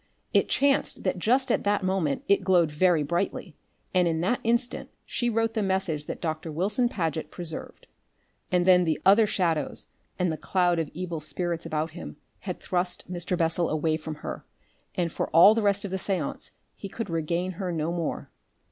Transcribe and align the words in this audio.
It 0.33 0.49
chanced 0.49 1.03
that 1.03 1.19
just 1.19 1.51
at 1.51 1.63
that 1.63 1.83
moment 1.83 2.23
it 2.27 2.43
glowed 2.43 2.71
very 2.71 3.03
brightly, 3.03 3.55
and 3.93 4.07
in 4.07 4.19
that 4.21 4.39
instant 4.43 4.89
she 5.05 5.29
wrote 5.29 5.53
the 5.53 5.61
message 5.61 6.07
that 6.07 6.19
Doctor 6.21 6.51
Wilson 6.51 6.89
Paget 6.89 7.29
preserved. 7.29 7.85
And 8.51 8.65
then 8.65 8.83
the 8.83 8.99
other 9.05 9.27
shadows 9.27 9.89
and 10.17 10.31
the 10.31 10.37
cloud 10.37 10.79
of 10.79 10.89
evil 10.95 11.19
spirits 11.19 11.67
about 11.67 11.91
him 11.91 12.15
had 12.39 12.59
thrust 12.59 13.13
Mr. 13.13 13.37
Bessel 13.37 13.69
away 13.69 13.95
from 13.95 14.15
her, 14.25 14.43
and 14.95 15.11
for 15.11 15.27
all 15.29 15.53
the 15.53 15.61
rest 15.61 15.85
of 15.85 15.91
the 15.91 15.99
seance 15.99 16.49
he 16.75 16.89
could 16.89 17.07
regain 17.11 17.51
her 17.51 17.71
no 17.71 17.91
more. 17.93 18.31